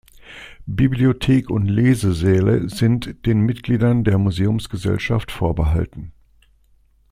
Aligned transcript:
Bibliothek 0.65 1.51
und 1.51 1.67
Lesesäle 1.67 2.67
sind 2.71 3.23
den 3.27 3.41
Mitgliedern 3.41 4.03
der 4.03 4.17
Museumsgesellschaft 4.17 5.31
vorbehalten. 5.31 6.11